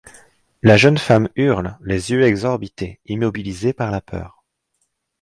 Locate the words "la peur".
3.91-4.43